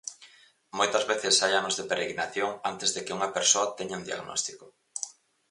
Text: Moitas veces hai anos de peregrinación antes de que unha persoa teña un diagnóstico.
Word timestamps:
Moitas 0.77 1.07
veces 1.11 1.35
hai 1.43 1.53
anos 1.55 1.75
de 1.75 1.87
peregrinación 1.89 2.51
antes 2.71 2.89
de 2.95 3.01
que 3.05 3.15
unha 3.17 3.33
persoa 3.37 3.73
teña 3.77 3.97
un 3.99 4.07
diagnóstico. 4.09 4.65